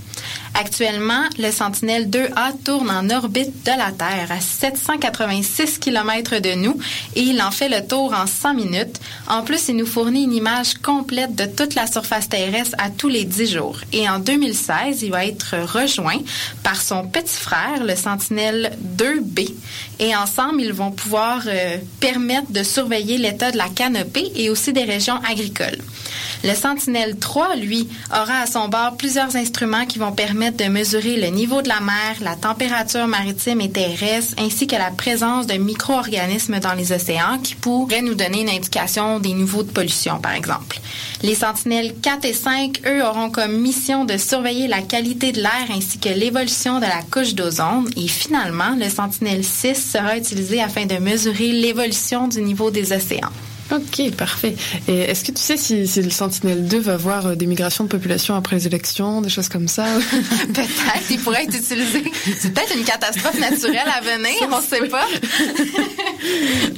[0.54, 6.76] Actuellement, le Sentinelle 2A tourne en orbite de la Terre à 786 km de nous
[7.14, 9.00] et il en fait le tour en 100 minutes.
[9.28, 13.08] En plus, il nous fournit une image complète de toute la surface terrestre à tous
[13.08, 13.78] les 10 jours.
[13.92, 16.20] Et en 2016, il va être rejoint
[16.62, 19.54] par son petit frère, le Sentinelle 2B.
[20.00, 24.72] Et ensemble, ils vont pouvoir euh, permettre de surveiller l'état de la canopée et aussi
[24.72, 25.78] des régions agricoles.
[26.42, 31.16] Le Sentinelle 3, lui, aura à son bord plusieurs instruments qui vont permettre de mesurer
[31.16, 35.54] le niveau de la mer, la température maritime et terrestre, ainsi que la présence de
[35.54, 40.32] micro-organismes dans les océans qui pourraient nous donner une indication des niveaux de pollution, par
[40.32, 40.80] exemple.
[41.22, 45.66] Les Sentinelles 4 et 5, eux, auront comme mission de surveiller la qualité de l'air
[45.70, 47.90] ainsi que l'évolution de la couche d'ozone.
[47.96, 53.32] Et finalement, le Sentinelle 6 sera utilisé afin de mesurer l'évolution du niveau des océans.
[53.72, 54.56] Ok, parfait.
[54.88, 57.84] Et est-ce que tu sais si, si le Sentinelle 2 va avoir euh, des migrations
[57.84, 59.84] de population après les élections, des choses comme ça?
[60.48, 60.70] Peut-être,
[61.10, 62.02] il pourrait être utilisé.
[62.40, 65.06] C'est peut-être une catastrophe naturelle à venir, on ne sait pas.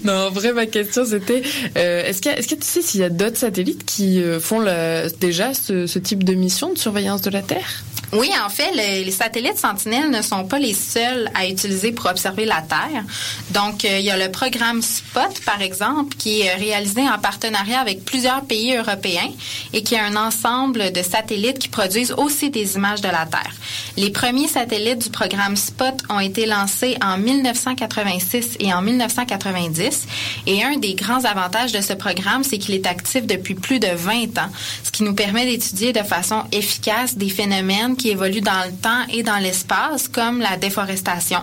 [0.05, 1.43] Non, en vrai, ma question c'était
[1.76, 4.61] euh, est-ce, a- est-ce que tu sais s'il y a d'autres satellites qui euh, font
[4.61, 7.82] la- déjà ce, ce type de mission de surveillance de la Terre?
[8.12, 12.06] Oui, en fait, le- les satellites Sentinelle ne sont pas les seuls à utiliser pour
[12.10, 13.04] observer la Terre.
[13.50, 17.80] Donc, euh, il y a le programme SPOT, par exemple, qui est réalisé en partenariat
[17.80, 19.30] avec plusieurs pays européens
[19.72, 23.52] et qui a un ensemble de satellites qui produisent aussi des images de la Terre.
[23.96, 30.06] Les premiers satellites du programme SPOT ont été lancés en 1986 et en 1990.
[30.46, 33.88] Et un des grands avantages de ce programme, c'est qu'il est actif depuis plus de
[33.88, 34.50] 20 ans,
[34.84, 39.05] ce qui nous permet d'étudier de façon efficace des phénomènes qui évoluent dans le temps
[39.11, 41.38] et dans l'espace, comme la déforestation.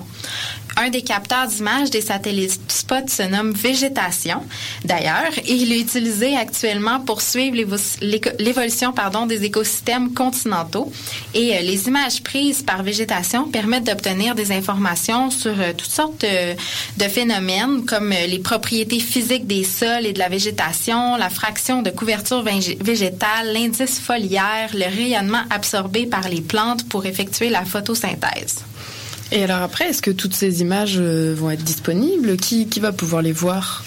[0.81, 4.41] Un des capteurs d'images des satellites spot se nomme Végétation,
[4.85, 7.57] d'ailleurs, il est utilisé actuellement pour suivre
[8.39, 8.93] l'évolution
[9.27, 10.89] des écosystèmes continentaux.
[11.33, 16.21] Et euh, les images prises par Végétation permettent d'obtenir des informations sur euh, toutes sortes
[16.21, 16.55] de,
[17.03, 21.81] de phénomènes comme euh, les propriétés physiques des sols et de la végétation, la fraction
[21.81, 28.63] de couverture végétale, l'indice foliaire, le rayonnement absorbé par les plantes pour effectuer la photosynthèse.
[29.31, 32.37] Et alors après, est-ce que toutes ces images euh, vont être disponibles?
[32.37, 33.83] Qui, qui va pouvoir les voir?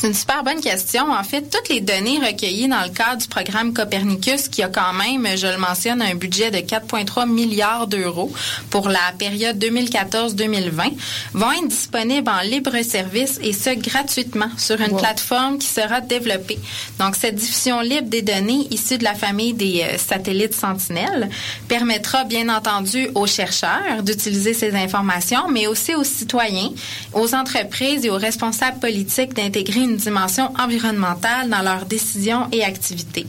[0.00, 1.12] C'est une super bonne question.
[1.12, 4.94] En fait, toutes les données recueillies dans le cadre du programme Copernicus, qui a quand
[4.94, 8.32] même, je le mentionne, un budget de 4,3 milliards d'euros
[8.70, 10.94] pour la période 2014-2020,
[11.34, 16.58] vont être disponibles en libre service et ce gratuitement sur une plateforme qui sera développée.
[16.98, 21.28] Donc, cette diffusion libre des données issues de la famille des euh, satellites Sentinelle
[21.68, 26.70] permettra, bien entendu, aux chercheurs d'utiliser ces informations, mais aussi aux citoyens,
[27.12, 33.26] aux entreprises et aux responsables politiques d'intégrer une dimension environnementale dans leurs décisions et activités.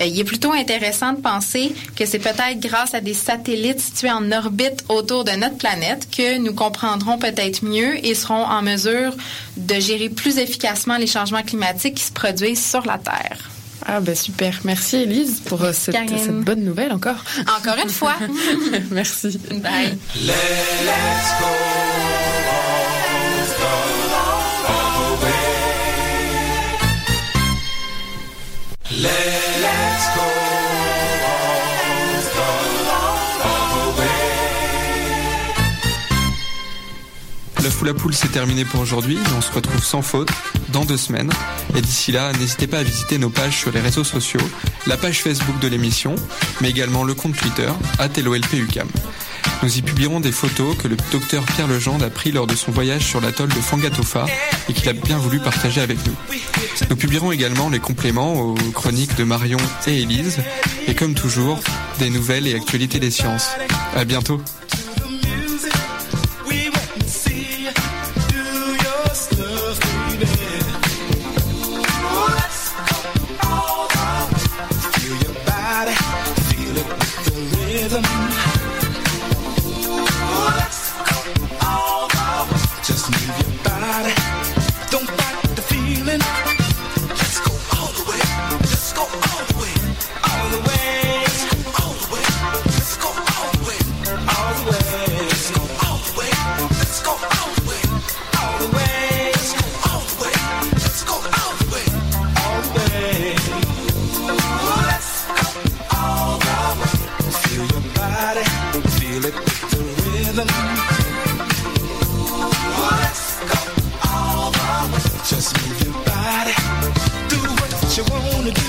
[0.00, 4.10] Euh, il est plutôt intéressant de penser que c'est peut-être grâce à des satellites situés
[4.10, 9.14] en orbite autour de notre planète que nous comprendrons peut-être mieux et serons en mesure
[9.56, 13.50] de gérer plus efficacement les changements climatiques qui se produisent sur la Terre.
[13.86, 17.24] Ah ben super, merci Elise pour euh, cette, cette, bonne nouvelle encore.
[17.58, 18.14] Encore une fois.
[18.90, 19.38] merci.
[19.50, 19.98] Bye.
[20.14, 21.46] Let's go.
[23.38, 24.01] Let's go
[37.62, 39.18] Le fou la poule, c'est terminé pour aujourd'hui.
[39.36, 40.30] On se retrouve sans faute
[40.68, 41.30] dans deux semaines.
[41.76, 44.40] Et d'ici là, n'hésitez pas à visiter nos pages sur les réseaux sociaux,
[44.86, 46.14] la page Facebook de l'émission,
[46.60, 47.70] mais également le compte Twitter,
[48.24, 48.88] @lolpucam.
[49.62, 52.72] Nous y publierons des photos que le docteur Pierre Legendre a pris lors de son
[52.72, 54.26] voyage sur l'atoll de Fangatofa
[54.68, 56.14] et qu'il a bien voulu partager avec nous.
[56.90, 60.38] Nous publierons également les compléments aux chroniques de Marion et Élise
[60.88, 61.60] et comme toujours,
[62.00, 63.50] des nouvelles et actualités des sciences.
[63.94, 64.40] À bientôt.
[117.96, 118.62] you wanna do.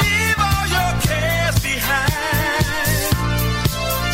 [0.00, 2.12] Leave all your cares behind.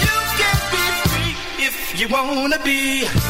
[0.04, 1.34] You can be free
[1.66, 3.25] if you wanna be.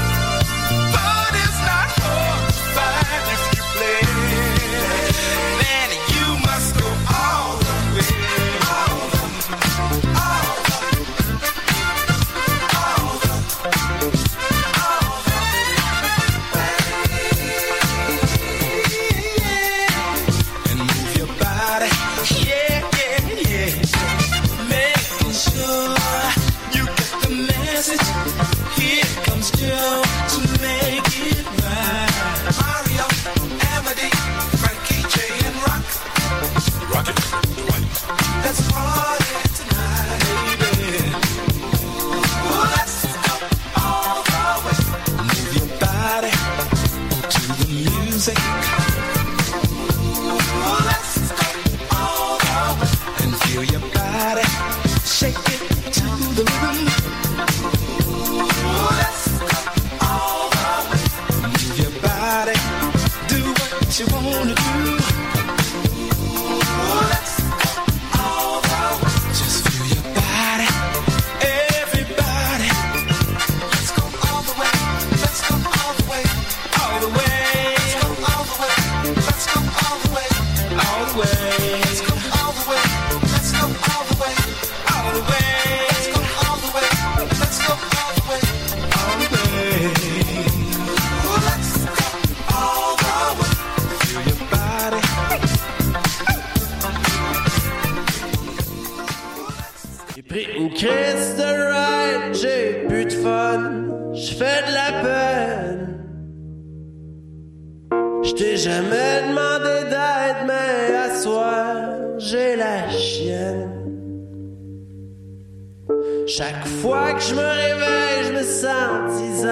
[116.87, 119.43] Fois que je me réveille, je me sens dix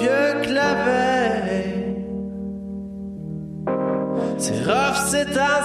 [0.00, 1.94] vieux que la veille.
[4.38, 5.62] C'est rough, c'est temps